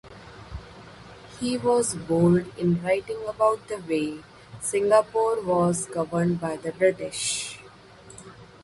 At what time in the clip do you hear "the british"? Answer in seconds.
6.55-7.59